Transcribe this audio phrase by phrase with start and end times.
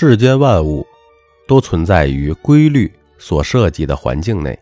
[0.00, 0.86] 世间万物
[1.48, 4.56] 都存在于规律所设计的环境内，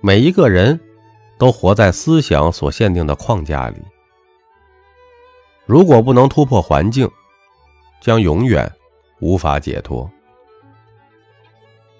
[0.00, 0.80] 每一个人
[1.38, 3.76] 都活在思想所限定的框架里。
[5.66, 7.08] 如果不能突破环境，
[8.00, 8.68] 将永远
[9.20, 10.10] 无法解脱。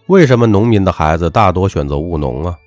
[0.09, 2.59] 为什么农民的孩子大多选择务农啊？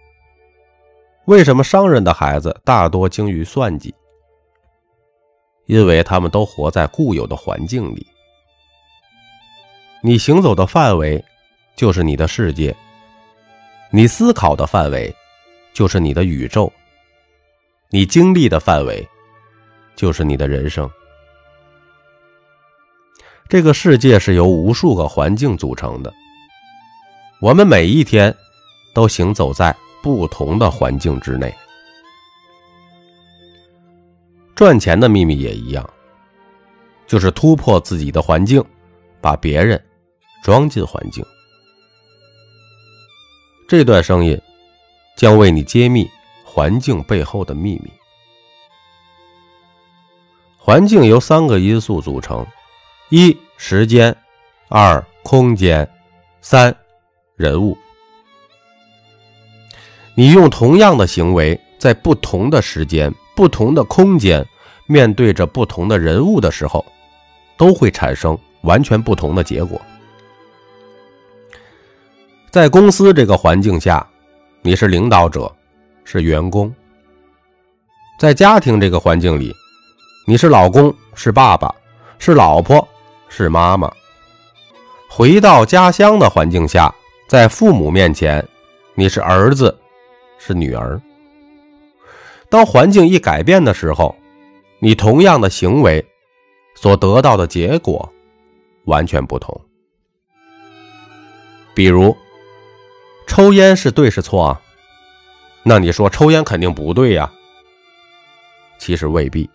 [1.26, 3.94] 为什么商人的孩子大多精于算计？
[5.66, 8.08] 因为他们都活在固有的环境里。
[10.02, 11.22] 你行走的范围，
[11.76, 12.74] 就是你的世界；
[13.92, 15.14] 你思考的范围，
[15.74, 16.72] 就是你的宇宙；
[17.90, 19.06] 你经历的范围，
[19.98, 20.90] 就是你的人生。
[23.50, 26.14] 这个世界是由无数个环境组成的，
[27.42, 28.34] 我们每一天
[28.94, 31.54] 都行走在不同的环境之内。
[34.56, 35.90] 赚钱的秘密也一样，
[37.06, 38.64] 就是突破自己的环境，
[39.20, 39.82] 把别人。
[40.44, 41.24] 装进环境，
[43.68, 44.40] 这段声音
[45.16, 46.10] 将为你揭秘
[46.44, 47.92] 环境背后的秘密。
[50.58, 52.46] 环境由三个因素组成：
[53.10, 54.14] 一、时间；
[54.70, 55.86] 二、空间；
[56.42, 56.76] 三、
[57.36, 57.78] 人物。
[60.16, 64.46] 你用同样的行为，在不同的时间、不同的空间，
[64.86, 66.86] 面对着不同的人物的时候，
[67.58, 69.82] 都会产生完全不同的结果。
[72.52, 74.06] 在公司这个环境下，
[74.64, 75.52] 你是领导者，
[76.04, 76.68] 是员工；
[78.20, 79.56] 在家庭这个环境里，
[80.26, 81.74] 你是老公，是爸爸，
[82.18, 82.86] 是老婆，
[83.28, 83.92] 是妈妈。
[85.08, 86.92] 回到家乡的环境下，
[87.28, 88.44] 在父母面前，
[88.96, 89.78] 你是儿子，
[90.40, 91.00] 是女儿。
[92.50, 94.16] 当环境一改变的时候，
[94.80, 96.04] 你同样的行为
[96.74, 98.12] 所得到的结果
[98.86, 99.56] 完全不同。
[101.76, 102.18] 比如。
[103.30, 104.62] 抽烟是对是错啊？
[105.62, 107.32] 那你说抽烟肯定不对呀？
[108.80, 109.48] 其实未必，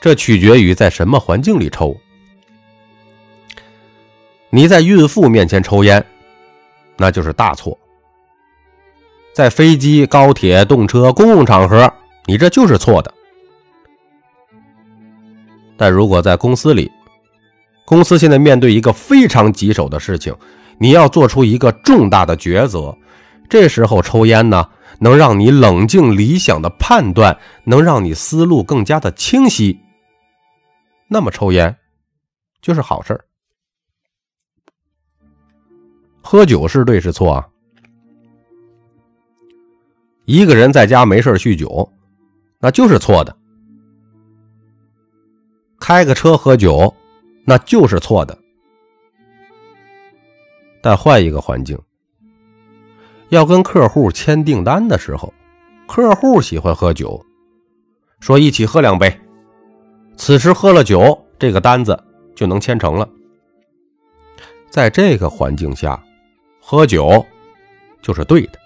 [0.00, 1.94] 这取决于在什么环境里抽。
[4.48, 6.04] 你在孕妇面前抽烟，
[6.96, 7.78] 那就是大错。
[9.34, 11.92] 在飞机、高铁、动车、公共场合，
[12.24, 13.12] 你这就是错的。
[15.76, 16.90] 但如果在公司里，
[17.84, 20.34] 公司现在面对一个非常棘手的事情。
[20.78, 22.96] 你要做出一个重大的抉择，
[23.48, 24.68] 这时候抽烟呢，
[24.98, 29.78] 能让你冷静理想的判断，能让你思路更加的清晰。
[31.08, 31.76] 那么抽烟
[32.60, 33.24] 就是好事儿
[36.22, 37.46] 喝酒是对是错啊？
[40.24, 41.92] 一个人在家没事酗酒，
[42.58, 43.36] 那就是错的。
[45.78, 46.92] 开个车喝酒，
[47.44, 48.36] 那就是错的。
[50.84, 51.80] 但换一个环境，
[53.30, 55.32] 要跟客户签订单的时候，
[55.88, 57.24] 客户喜欢喝酒，
[58.20, 59.10] 说一起喝两杯。
[60.14, 61.98] 此时喝了酒，这个单子
[62.34, 63.08] 就能签成了。
[64.68, 65.98] 在这个环境下，
[66.60, 67.24] 喝酒
[68.02, 68.58] 就是对的。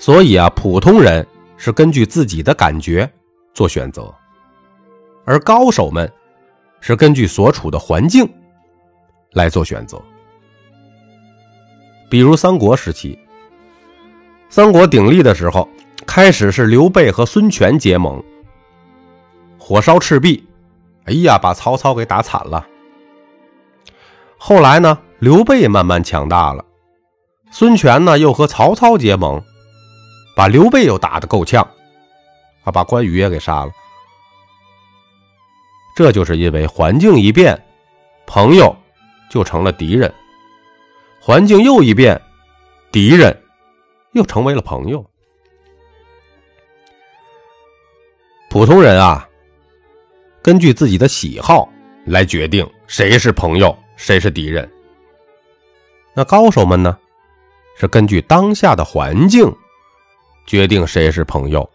[0.00, 1.24] 所以啊，普通人
[1.56, 3.08] 是根据自己的感觉
[3.54, 4.12] 做选择，
[5.24, 6.12] 而高手们
[6.80, 8.28] 是根据所处的环境。
[9.36, 10.02] 来做选择，
[12.08, 13.18] 比如三国时期，
[14.48, 15.68] 三国鼎立的时候，
[16.06, 18.24] 开始是刘备和孙权结盟，
[19.58, 20.42] 火烧赤壁，
[21.04, 22.66] 哎呀，把曹操给打惨了。
[24.38, 26.64] 后来呢，刘备慢慢强大了，
[27.50, 29.42] 孙权呢又和曹操结盟，
[30.34, 31.62] 把刘备又打得够呛，
[32.64, 33.70] 啊，把关羽也给杀了。
[35.94, 37.62] 这就是因为环境一变，
[38.26, 38.74] 朋友。
[39.30, 40.12] 就成了敌人，
[41.20, 42.20] 环境又一变，
[42.90, 43.36] 敌人
[44.12, 45.04] 又成为了朋友。
[48.48, 49.28] 普通人啊，
[50.40, 51.68] 根据自己的喜好
[52.04, 54.70] 来决定谁是朋友，谁是敌人。
[56.14, 56.96] 那高手们呢，
[57.76, 59.52] 是根据当下的环境
[60.46, 61.68] 决定谁是朋友，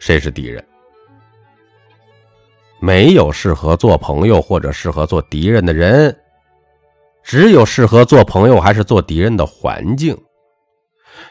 [0.00, 0.66] 谁是敌人。
[2.80, 6.14] 没有适合做朋友或者适合做敌人的人。
[7.24, 10.16] 只有适合做朋友还是做敌人的环境，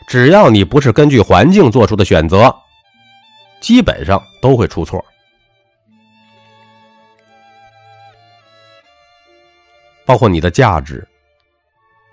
[0.07, 2.53] 只要你不是根据环境做出的选择，
[3.61, 5.03] 基本上都会出错。
[10.05, 11.07] 包括你的价值，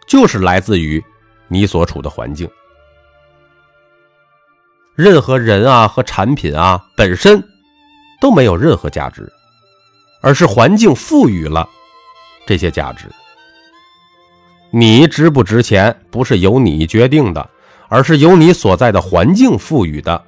[0.06, 1.02] 就是来自于
[1.48, 2.48] 你所处的环境。
[4.94, 7.42] 任何人啊和产品啊本身
[8.20, 9.32] 都没有任何价值，
[10.20, 11.68] 而是环境赋予了
[12.46, 13.10] 这些价值。
[14.72, 17.50] 你值不值钱，不是由你决定的，
[17.88, 20.24] 而是由你所在的环境赋予的。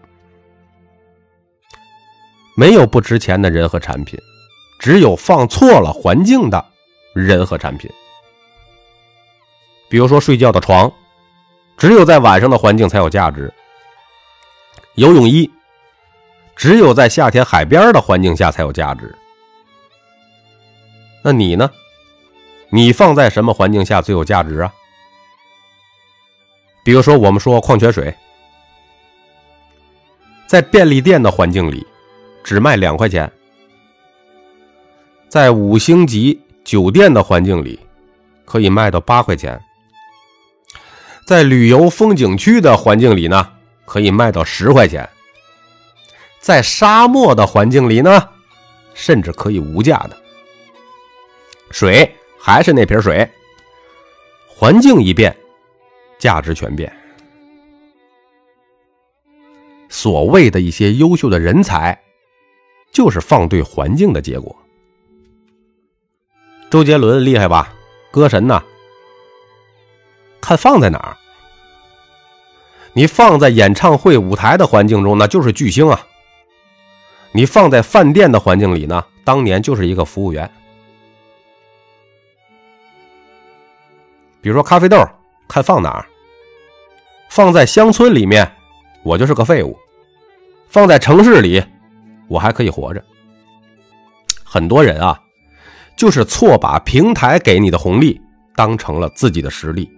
[2.56, 4.18] 没有不值钱的人和产品，
[4.78, 6.64] 只有放错了环境的
[7.14, 7.90] 人和产品。
[9.88, 10.92] 比如说睡觉的床，
[11.76, 13.48] 只有在晚上的环境才有价值；
[14.96, 15.50] 游泳衣，
[16.56, 19.14] 只有在夏天海边的环境下才有价值。
[21.22, 21.70] 那你呢？
[22.74, 24.72] 你放在什么环境下最有价值啊？
[26.82, 28.14] 比如说，我们说矿泉水，
[30.46, 31.86] 在便利店的环境里，
[32.42, 33.28] 只卖两块钱；
[35.28, 37.78] 在五星级酒店的环境里，
[38.46, 39.54] 可以卖到八块钱；
[41.26, 43.52] 在旅游风景区的环境里呢，
[43.84, 45.04] 可以卖到十块钱；
[46.40, 48.30] 在沙漠的环境里呢，
[48.94, 50.16] 甚至可以无价的
[51.70, 52.10] 水。
[52.44, 53.30] 还是那瓶水，
[54.48, 55.34] 环境一变，
[56.18, 56.92] 价值全变。
[59.88, 61.96] 所谓的一些优秀的人才，
[62.90, 64.56] 就是放对环境的结果。
[66.68, 67.72] 周杰伦厉害吧？
[68.10, 68.60] 歌神呐，
[70.40, 71.16] 看放在哪儿。
[72.92, 76.04] 你放在演唱会舞台的环境中，那就是巨星啊。
[77.30, 80.50] 你放在饭店的环境里呢，当年就是一个服务员。
[84.42, 84.98] 比如说咖啡豆，
[85.48, 86.04] 看放哪儿。
[87.30, 88.46] 放在乡村里面，
[89.02, 89.72] 我就是个废物；
[90.68, 91.64] 放在城市里，
[92.28, 93.02] 我还可以活着。
[94.44, 95.18] 很多人啊，
[95.96, 98.20] 就是错把平台给你的红利
[98.54, 99.90] 当成了自己的实力，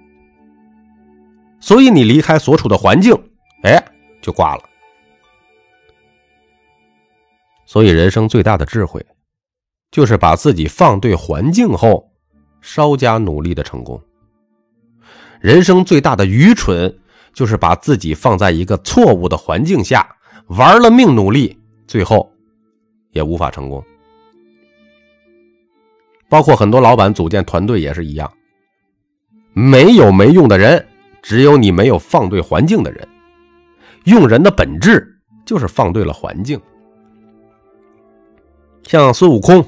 [1.58, 3.12] 所以你离开所处的环境，
[3.64, 3.82] 哎，
[4.22, 4.62] 就挂了。
[7.66, 9.04] 所以人生最大的智慧，
[9.90, 12.08] 就是把自己放对环境后，
[12.60, 14.00] 稍加努力的成功。
[15.44, 16.90] 人生最大的愚蠢，
[17.34, 20.08] 就是把自己放在一个错误的环境下，
[20.46, 21.54] 玩了命努力，
[21.86, 22.32] 最后
[23.10, 23.84] 也无法成功。
[26.30, 28.32] 包括很多老板组建团队也是一样，
[29.52, 30.82] 没有没用的人，
[31.20, 33.06] 只有你没有放对环境的人。
[34.04, 35.06] 用人的本质
[35.44, 36.58] 就是放对了环境。
[38.84, 39.62] 像孙悟空，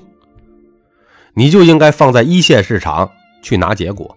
[1.34, 3.12] 你就应该放在一线市场
[3.42, 4.16] 去拿结果。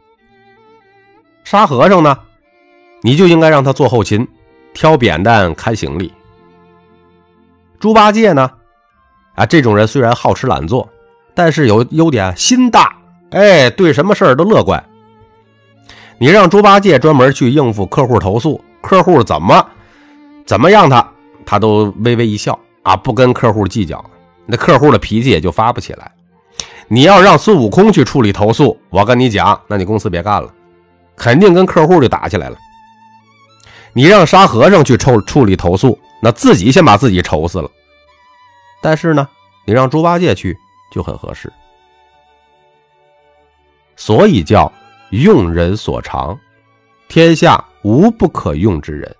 [1.50, 2.16] 沙和尚呢，
[3.01, 4.28] 你就应该让他做后勤，
[4.72, 6.13] 挑扁担、看行李。
[7.80, 8.51] 猪八戒呢，
[9.34, 10.88] 啊，这种人虽然好吃懒做，
[11.34, 12.96] 但是有优点，心大，
[13.31, 14.84] 哎，对什么事儿都乐观。
[16.19, 19.66] 你让猪八戒专门去应付客户投诉，客户怎么
[20.46, 21.12] 怎么样他，
[21.48, 24.06] 他都微微一笑啊，不跟客户计较，
[24.46, 26.12] 那客户的脾气也就发不起来。
[26.88, 30.54] 你要让孙悟空去处理投诉，我跟你讲，那你公司别干了。
[31.19, 32.57] 肯定跟客户就打起来了。
[33.92, 37.69] 你让沙和尚去处处理投诉，那自己先把自己愁死了。
[38.81, 39.27] 但是呢，
[39.66, 40.57] 你让猪八戒去
[40.92, 41.51] 就很合适。
[43.98, 44.71] 所以叫
[45.10, 46.39] 用人所长，
[47.10, 49.12] 天下无不可用之人；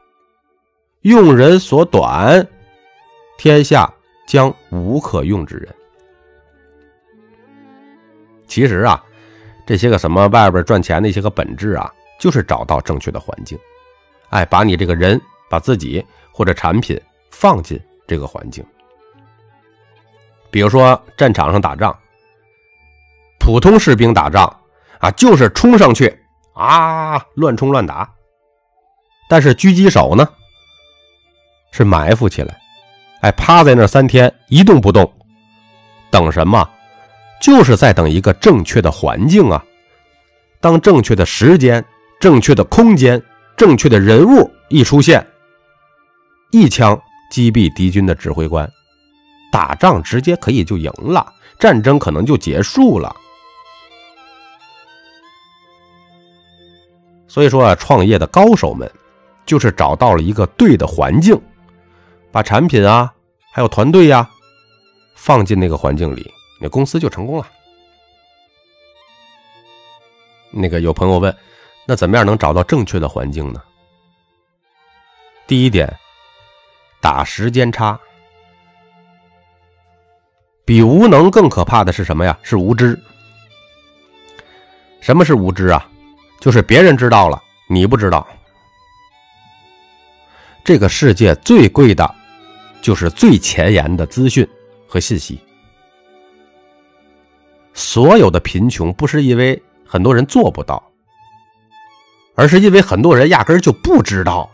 [1.02, 2.48] 用人所短，
[3.38, 3.92] 天下
[4.26, 5.76] 将无可用之人。
[8.48, 9.04] 其实啊。
[9.70, 13.56] 这些个什么外边赚钱的一些个本质啊，就是找到正确的环境，
[14.32, 17.00] 哎，把你这个人、把自己或者产品
[17.30, 18.66] 放进这个环境。
[20.50, 21.96] 比如说战场上打仗，
[23.40, 24.44] 普通士兵打仗
[24.98, 26.20] 啊，就是冲上去
[26.56, 28.10] 啊，乱冲乱打；
[29.30, 30.28] 但是狙击手呢，
[31.70, 32.60] 是埋伏起来，
[33.22, 35.14] 哎，趴在那三天一动不动，
[36.10, 36.68] 等什么？
[37.42, 39.64] 就是在等一个正确的环境啊！
[40.60, 41.84] 当正确的时间、
[42.20, 43.22] 正确的空间、
[43.56, 45.26] 正确的人物一出现，
[46.52, 47.00] 一枪
[47.32, 48.70] 击毙敌军的指挥官，
[49.52, 53.16] 打仗直接可以就赢了，战争可能就结束了。
[57.28, 58.92] 所以说啊，创业的高手们
[59.46, 61.40] 就是找到了一个对的环境，
[62.32, 63.14] 把产品啊，
[63.54, 64.30] 还有团队呀，
[65.16, 66.30] 放进那个环境里。
[66.60, 67.50] 那公司就成功了。
[70.52, 71.36] 那个有朋友问，
[71.86, 73.62] 那怎么样能找到正确的环境呢？
[75.48, 75.92] 第一点，
[77.00, 78.00] 打时间差。
[80.66, 82.38] 比无能更可怕的是什么呀？
[82.44, 83.00] 是无知。
[85.02, 85.90] 什么是无知啊？
[86.40, 88.28] 就是别人知道了，你不知道。
[90.64, 92.16] 这个世界最贵的，
[92.82, 94.48] 就是最前沿的资讯
[94.88, 95.40] 和信息。
[97.74, 100.82] 所有的贫穷不是因为很多人做不到，
[102.36, 104.50] 而是因为很多人压根儿就不知道。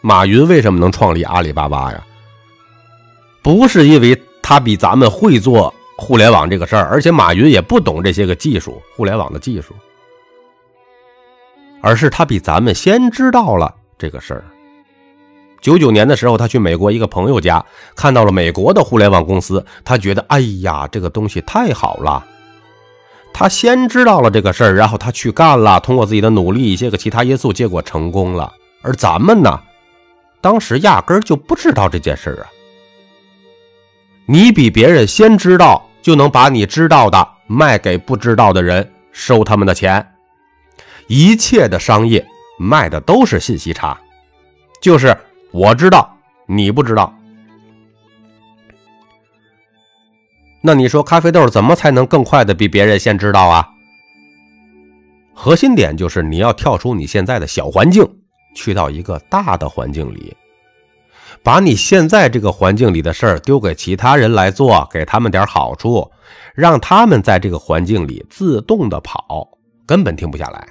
[0.00, 2.04] 马云为什么能创立阿里巴巴呀？
[3.42, 9.74] 不是因为他比咱们会做互联网这个事儿，而且马云也不懂这些个技术，互联网的技术，
[11.80, 14.44] 而是他比咱们先知道了这个事儿。
[15.60, 22.24] 九九年的时候，他去美国一个朋友家，看到了美国的互联网公司，他觉得，哎呀，这个东西太好了。
[23.32, 28.52] 他先知道了这个事儿，然后他去干了，通过自己的努力，一些个其他因素，结果成功了。
[28.82, 29.60] 而咱们呢，
[30.40, 32.46] 当时压根儿就不知道这件事儿啊。
[34.26, 40.06] 你比别人先知道，就能把你知道的卖给不知道的人，收他们的钱。
[41.08, 42.24] 一切的商业
[42.58, 43.98] 卖的都是信息差，
[44.80, 45.16] 就是。
[45.56, 46.14] 我知道
[46.46, 47.10] 你不知道，
[50.60, 53.66] 那你说咖啡豆怎么才能更快的比别人先知道啊？
[55.32, 58.06] 核心点就是你要跳出你现在的小环境，
[58.54, 60.36] 去到一个大的环境里，
[61.42, 66.06] 把你现在这个环境里的事儿丢给其他人来做，给他们点好处，
[66.54, 69.48] 让他们在这个环境里自动的跑，
[69.86, 70.68] 根本停不下来。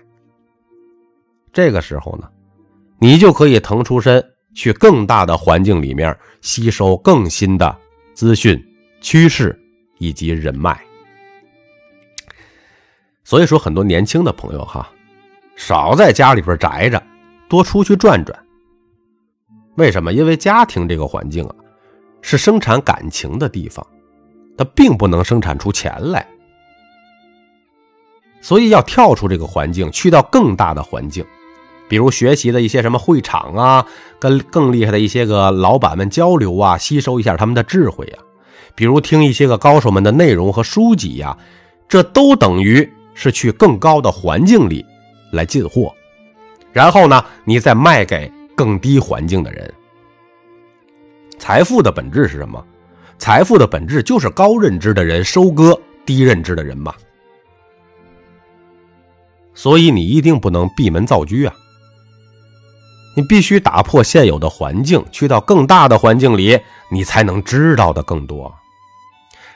[1.51, 2.29] 这个时候呢，
[2.99, 4.23] 你就可以腾出身。
[4.55, 7.77] 去更大的环境里面吸收更新的
[8.13, 8.59] 资讯、
[9.01, 9.55] 趋势
[9.99, 10.79] 以及人脉。
[13.23, 14.89] 所以说，很多年轻的朋友哈，
[15.55, 17.01] 少在家里边宅着，
[17.49, 18.39] 多出去转转。
[19.75, 20.13] 为什么？
[20.13, 21.55] 因为家庭这个环境啊，
[22.21, 23.85] 是生产感情的地方，
[24.57, 26.25] 它并不能生产出钱来。
[28.41, 31.25] 所以要跳出这个环境，去到更大的环境。
[31.87, 33.85] 比如学习的一些什么会场啊，
[34.19, 38.17] 跟更厉害的一些个老板们交流啊，吸收一下他们的智慧呀。
[38.73, 41.37] 比如听一些个高手们的内容和书籍呀，
[41.87, 44.85] 这都等于是去更高的环境里
[45.31, 45.93] 来进货。
[46.73, 49.73] 然后呢，你再卖给更低环境的人。
[51.37, 52.61] 财富的本质是什么？
[53.17, 56.93] 财富的本质就是高认知的人收割低认知的人嘛。
[59.53, 61.55] 所以你一定不能闭门造车啊。
[63.15, 68.53] 你必须打破现有的环境，去到更大的环境里，你才能知道的更多。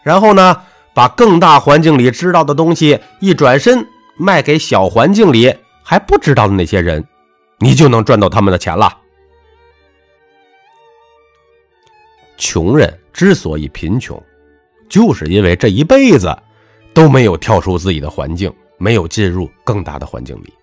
[0.02, 0.62] 然后呢，
[0.94, 3.86] 把更大环境里知道的东西一转身
[4.18, 7.06] 卖给小环境里还不知道的那些人，
[7.60, 8.98] 你就能赚到他们的钱了。
[12.38, 14.22] 穷人之所以贫穷，
[14.88, 16.34] 就是因为这一辈子
[16.94, 20.54] 都没有跳出自己的环境，没有进入更大的环境里。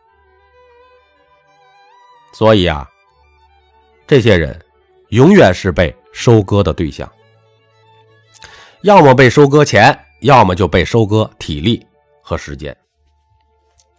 [2.36, 2.86] 所以啊，
[4.06, 4.62] 这些人
[5.08, 7.10] 永远是被收割的对象，
[8.82, 11.86] 要么被收割钱，要么就被收割体力
[12.20, 12.76] 和时间。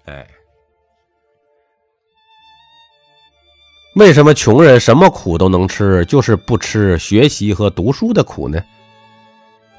[0.05, 0.27] 哎，
[3.95, 8.63] 为什么穷人什么苦都能吃，就是不吃学习和读书的苦呢？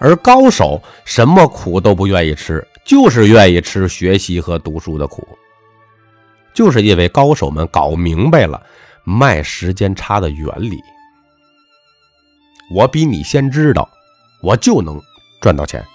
[0.00, 5.24] 而高手什么苦都不愿意吃，就是愿意吃学习和读书的苦。
[6.58, 8.60] 就是因为高手们搞明白了
[9.04, 10.82] 卖时间差的原理，
[12.74, 13.88] 我比你先知道，
[14.42, 15.00] 我就能
[15.40, 15.86] 赚到钱。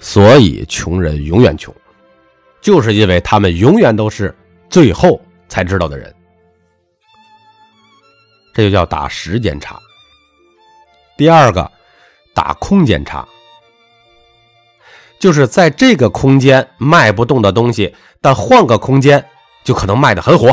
[0.00, 1.74] 所以穷人永远穷，
[2.60, 4.36] 就是因为他们永远都是
[4.68, 5.18] 最后
[5.48, 6.14] 才知道的人。
[8.52, 9.80] 这就叫打时间差。
[11.16, 11.72] 第二个，
[12.34, 13.26] 打空间差。
[15.22, 19.24] 就是在这个空间卖不动的东西，但换个空间
[19.62, 20.52] 就可能卖的很火。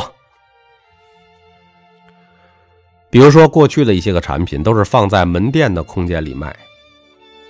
[3.10, 6.56] 比如说，过去的一些个产品都是放在门店的空间里卖，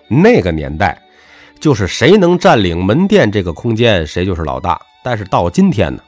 [0.08, 0.98] 那个年代
[1.60, 4.80] 就是谁能占领门店这个空间，谁就是老大。
[5.04, 6.02] 但是到今天呢，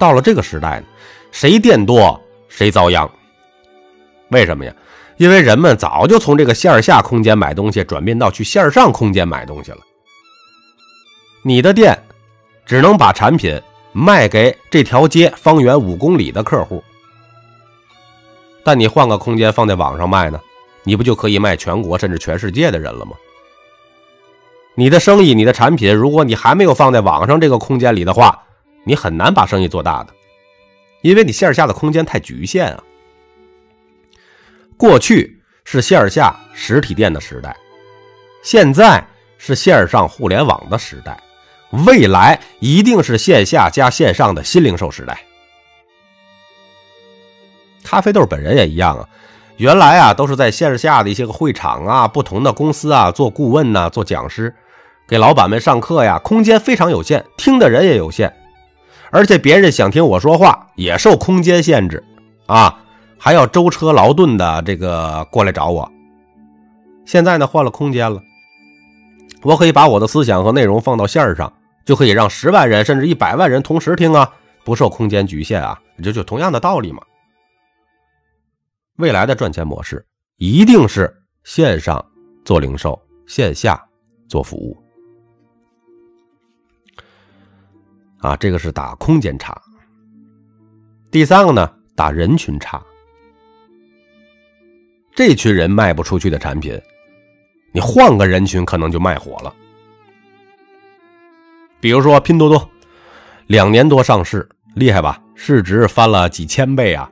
[0.00, 0.86] 到了这个时代呢，
[1.30, 3.08] 谁店多谁遭殃。
[4.30, 4.74] 为什么呀？
[5.22, 9.78] 因为人们早就从这个线下空间买东西转变到去线上空间买东西了，
[11.44, 11.96] 你的店
[12.66, 13.62] 只能把产品
[13.92, 16.82] 卖给这条街方圆五公里的客户，
[18.64, 20.40] 但你换个空间放在网上卖呢，
[20.82, 23.12] 你不就可以卖全国甚至全世界的人了吗？
[24.74, 28.42] 你的生意、你的产品，如果你还没有放在网上这个空间里的话，
[28.82, 30.12] 你很难把生意做大的，
[31.02, 32.82] 因为你线下的空间太局限啊。
[34.82, 37.56] 过去是线下实体店的时代，
[38.42, 39.06] 现在
[39.38, 41.16] 是线上互联网的时代，
[41.86, 45.16] 未来一定是线下加线上的新零售时代。
[47.84, 49.08] 咖啡豆本人也一样啊，
[49.56, 54.52] 原来啊都是在线下的一些个会场啊、不同的公司啊做顾问呐、做讲师，
[55.06, 58.34] 给老板们上课呀，空间非常有限，听的人也有限，
[59.12, 62.02] 而且别人想听我说话也受空间限制
[62.46, 62.81] 啊，
[63.24, 65.88] 还要舟车劳顿的这个过来找我。
[67.04, 68.20] 现在呢换了空间了，
[69.44, 71.52] 我可以把我的思想和内容放到线上，
[71.86, 74.28] 就可以让十万人甚至一百万人同时听啊，
[74.64, 77.00] 不受空间局限啊，这就同样的道理嘛。
[78.96, 80.04] 未来的赚钱模式
[80.38, 81.08] 一定是
[81.44, 82.04] 线上
[82.44, 83.80] 做零售，线下
[84.26, 84.76] 做服务。
[88.18, 89.56] 啊，这个是打空间差。
[91.12, 92.82] 第三个呢，打人群差。
[95.14, 96.80] 这群人卖不出去的产品，
[97.70, 99.52] 你换个人群可能就卖火了。
[101.80, 102.70] 比如说拼多多，
[103.46, 105.20] 两年多上市，厉害吧？
[105.34, 107.10] 市值翻了几千倍啊！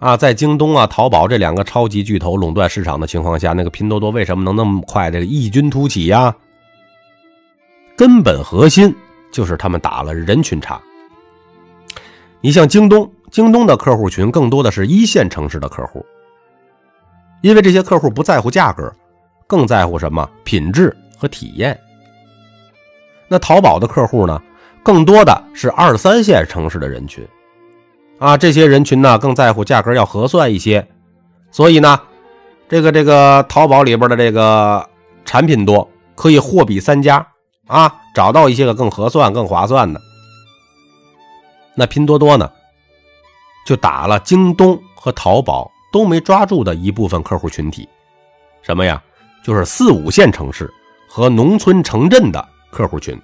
[0.00, 6.34] 啊，在京东啊、淘宝这两个超级巨头垄断市场的情况下，那个拼多多为什么能那么快这个异军突起呀？
[7.96, 8.94] 根本核心
[9.32, 10.80] 就是他们打了人群差。
[12.40, 16.04] 你像京东，京东的客户群更多的是一线城市的客户，
[17.40, 18.92] 因为这些客户不在乎价格，
[19.46, 21.78] 更在乎什么品质和体验。
[23.28, 24.40] 那淘宝的客户呢，
[24.82, 27.26] 更多的是二三线城市的人群。
[28.18, 30.84] 啊，这些人群呢更在乎价格要合算一些，
[31.52, 32.00] 所以呢，
[32.68, 34.84] 这个这个淘宝里边的这个
[35.24, 37.24] 产品多，可以货比三家
[37.68, 40.00] 啊，找到一些个更合算、更划算的。
[41.76, 42.50] 那拼多多呢，
[43.64, 47.88] 就打了京东和淘宝都没抓住的一部分客户群体，
[48.62, 49.02] 什么呀？
[49.42, 50.72] 就是四五线城市
[51.08, 53.18] 和农村城镇的客户群。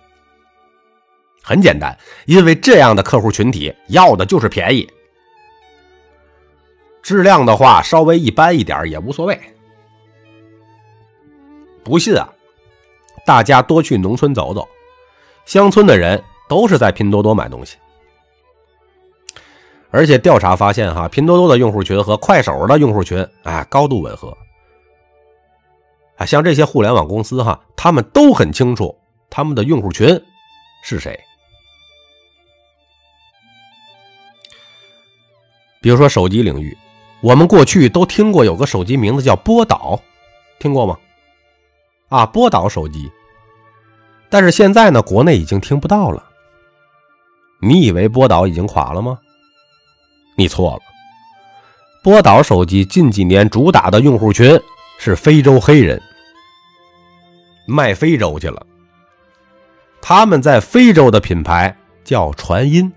[1.42, 1.94] 很简单，
[2.25, 4.88] 因为这样的客户群体要的就是便宜，
[7.02, 9.38] 质量的话稍微一般一点也无所谓。
[11.83, 12.33] 不信啊，
[13.27, 14.66] 大家多去农村走走，
[15.44, 17.77] 乡村的人都是在拼多多买东西，
[19.94, 24.37] 而且调查发现哈，拼多多的用户群和快手的用户群哎高度吻合。
[26.16, 28.92] 啊，像这些互联网公司哈，他们都很清楚
[29.30, 30.20] 他们的用户群
[30.83, 31.16] 是谁。
[35.80, 36.76] 比如说手机领域，
[37.20, 40.00] 我们过去都听过有个手机名字叫波导，
[40.59, 40.98] 听过吗？
[42.09, 43.09] 啊，波导手机。
[44.28, 46.20] 但是现在呢，国内已经听不到了。
[47.61, 49.20] 你以为波导已经垮了吗？
[50.35, 50.83] 你错了。
[52.03, 54.61] 波导手机近几年主打的用户群
[54.99, 56.01] 是非洲黑人，
[57.66, 58.66] 卖非洲去了。
[60.03, 62.92] 他们在非洲的品牌叫传音，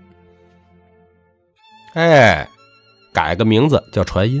[1.94, 2.48] 哎。
[3.10, 4.40] 改个名字叫传音，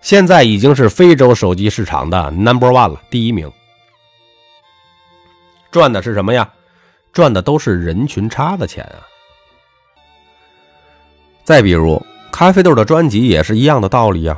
[0.00, 3.52] 现在已经是非洲手机市场的 number one 了，第一名。
[5.70, 6.50] 赚的是什么呀？
[7.12, 9.04] 赚的都是人群差的钱啊！
[11.46, 14.36] 再比如，咖啡豆的专辑也是一样的道理啊。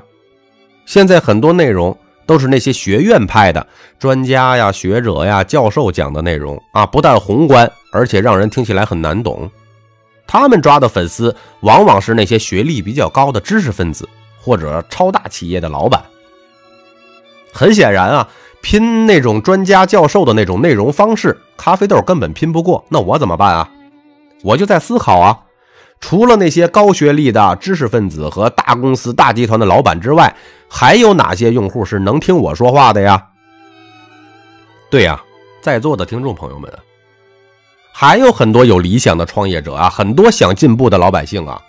[0.85, 3.67] 现在很多内容都是那些学院派的
[3.99, 9.51] 专家呀、学者呀、教授讲的内容啊，不但宏观，而且让人听起来很难懂。
[10.27, 14.07] 他们抓的粉丝往往是那些学历比较高的知识分子
[14.39, 16.03] 或者超大企业的老板。
[17.55, 18.29] 很显然啊，
[18.61, 22.85] 拼那种专家教授的那种内容方式，咖啡豆根本拼不过。
[22.91, 23.71] 那我怎么办啊？
[24.43, 25.41] 我就在思考啊，
[26.01, 30.35] 除了那些高学历的知识分子和大公司大集团的老板之外，
[30.69, 33.27] 还有哪些用户是能听我说话的呀？
[34.91, 35.21] 对呀，
[35.61, 36.73] 在座的听众朋友们。
[37.93, 41.61] 还有很多有理想的创业者啊，很多想进步的老百姓啊，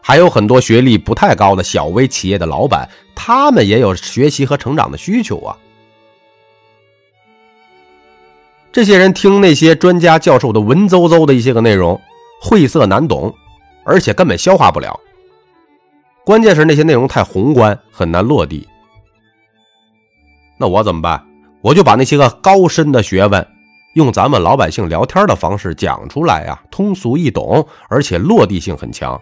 [0.00, 5.56] 还有很多学历不太高的小微企业的老板，他们也有学习和成长的需求啊。
[8.70, 12.00] 这些人听那些专家教授的文绉绉的一些个内容，
[12.40, 13.34] 晦涩难懂，
[13.84, 14.98] 而且根本消化不了。
[16.24, 18.66] 关键是那些内容太宏观，很难落地。
[20.58, 21.24] 那我怎么办？
[21.60, 23.46] 我就把那些个高深的学问。
[23.94, 29.20] 用咱们老百姓聊天的方式讲出来呀，通俗易懂，而且落地性很强，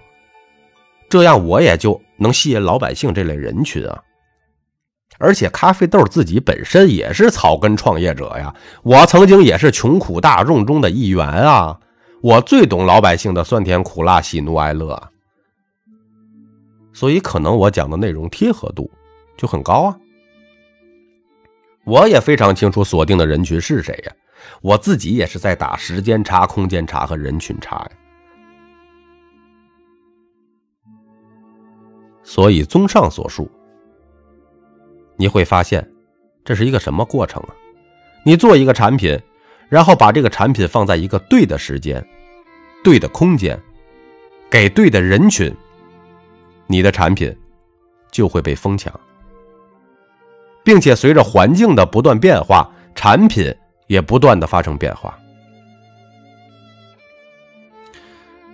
[1.10, 4.00] 这样我也就能吸引老百姓这类人群啊。
[5.18, 11.78] 而且咖啡豆自己本身也是草根创业者呀，我曾经也是穷苦大众中的一员啊，
[12.22, 15.10] 我最懂老百姓的酸甜苦辣、喜怒哀乐，
[16.92, 18.88] 所以可能我讲的内容贴合度
[19.36, 19.98] 就很高啊。
[21.84, 24.12] 我也非常清楚锁定的人群是谁呀。
[24.60, 27.90] 我自己也是在打时间差、空间差和人群差呀。
[32.22, 33.50] 所以，综上所述，
[35.16, 35.84] 你会发现，
[36.44, 37.54] 这是一个什么过程啊？
[38.24, 39.20] 你做一个产品，
[39.72, 42.06] 然后把这个产品放在一个对的时间、
[42.84, 43.58] 对的空间，
[44.50, 45.50] 给对的人群，
[46.66, 47.34] 你的产品
[48.10, 48.92] 就会被疯抢，
[50.62, 53.50] 并且随着环境的不断变化，产品
[53.86, 55.18] 也不断的发生变化。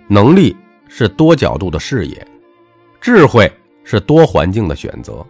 [0.07, 0.55] 能力
[0.87, 2.25] 是多角度的视野，
[3.01, 3.51] 智慧
[3.83, 5.25] 是多环境的选择。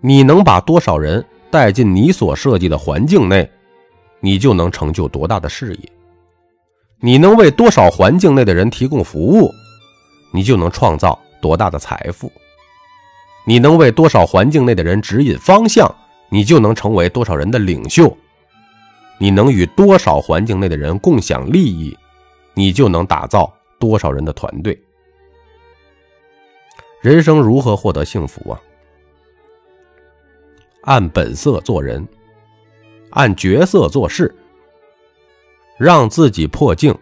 [0.00, 3.48] 你能把多少人带进你所设计的环境内，
[4.22, 5.92] 你就能成就多大的事业。
[7.00, 9.52] 你能为多少环境内的人提供服务，
[10.32, 12.32] 你就能创造多大的财富。
[13.44, 15.92] 你能为多少环境内的人指引方向，
[16.30, 18.16] 你就能成为多少人的领袖。
[19.18, 21.96] 你能与多少环境内的人共享利益，
[22.54, 23.52] 你就能打造。
[23.78, 24.80] 多少人的团队？
[27.00, 28.60] 人生如何获得幸福啊？
[30.82, 32.06] 按本色做人，
[33.12, 34.34] 按角色做事，
[35.78, 36.96] 让自己破镜，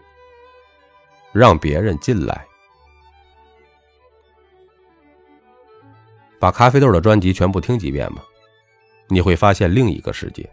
[1.32, 2.46] 让别人进来。
[6.38, 8.24] 把咖啡豆的专辑全部听几遍吧，
[9.08, 10.48] 你会发现另一个世界。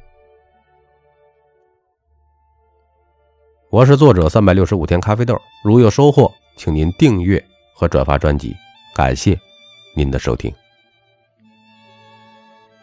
[3.70, 7.44] 我是作者三百六十五天咖啡豆，如有收获，请您订阅
[7.74, 8.56] 和转发专辑，
[8.94, 9.40] 感谢
[9.96, 10.54] 您的收听。